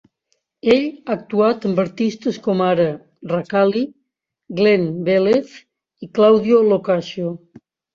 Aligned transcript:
Ell 0.75 0.85
ha 0.85 1.11
actuat 1.17 1.67
amb 1.71 1.81
artistes 1.83 2.41
com 2.49 2.65
ara 2.69 2.89
Rakali, 3.35 3.85
Glen 4.63 4.91
Velez 5.13 5.57
i 6.11 6.15
Claudio 6.19 6.69
Lo 6.75 6.87
Cascio. 6.93 7.41